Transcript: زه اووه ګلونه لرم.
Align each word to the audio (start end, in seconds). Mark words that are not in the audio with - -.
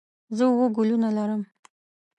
زه 0.37 0.43
اووه 0.49 0.67
ګلونه 0.77 1.09
لرم. 1.17 1.41